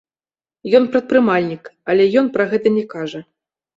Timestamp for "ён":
0.79-0.87, 2.23-2.33